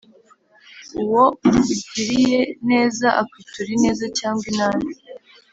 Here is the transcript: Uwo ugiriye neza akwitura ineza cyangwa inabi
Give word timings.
Uwo 1.01 1.23
ugiriye 1.49 2.41
neza 2.69 3.07
akwitura 3.21 3.69
ineza 3.77 4.05
cyangwa 4.17 4.45
inabi 4.51 4.89